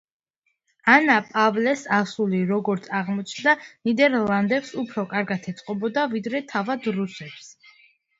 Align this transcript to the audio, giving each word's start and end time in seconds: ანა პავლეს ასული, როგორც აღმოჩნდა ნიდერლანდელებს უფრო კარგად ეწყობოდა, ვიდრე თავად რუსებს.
ანა 0.91 1.15
პავლეს 1.25 1.83
ასული, 1.97 2.39
როგორც 2.51 2.87
აღმოჩნდა 2.99 3.53
ნიდერლანდელებს 3.89 4.71
უფრო 4.85 5.03
კარგად 5.13 5.45
ეწყობოდა, 5.53 6.07
ვიდრე 6.15 6.43
თავად 6.55 6.89
რუსებს. 6.97 7.53